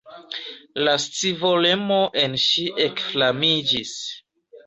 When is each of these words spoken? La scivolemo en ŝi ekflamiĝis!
La 0.87 0.93
scivolemo 1.03 1.99
en 2.23 2.39
ŝi 2.45 2.65
ekflamiĝis! 2.87 3.95